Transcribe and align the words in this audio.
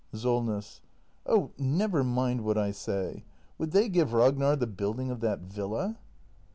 Solness. 0.15 0.81
Oh, 1.27 1.51
never 1.59 2.03
mind 2.03 2.43
what 2.43 2.57
I 2.57 2.69
s 2.69 2.87
a 2.87 3.11
y.— 3.17 3.23
Would 3.59 3.69
they 3.69 3.87
give 3.87 4.13
Rag 4.13 4.35
nar 4.35 4.55
the 4.55 4.65
building 4.65 5.11
of 5.11 5.19
that 5.19 5.41
villa? 5.41 5.99